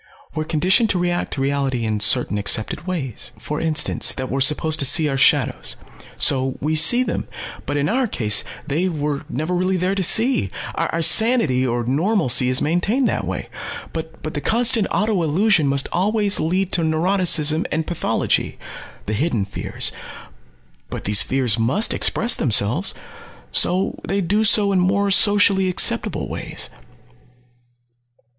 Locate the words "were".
8.89-9.25